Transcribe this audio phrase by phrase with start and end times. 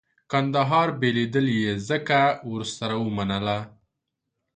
[0.31, 2.19] کندهار بېلېدل یې ځکه
[2.51, 3.47] ورسره ونه منل.